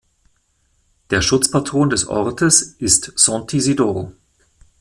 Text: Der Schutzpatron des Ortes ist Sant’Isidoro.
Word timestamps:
Der 1.11 1.21
Schutzpatron 1.21 1.91
des 1.91 2.07
Ortes 2.07 2.63
ist 2.63 3.13
Sant’Isidoro. 3.17 4.13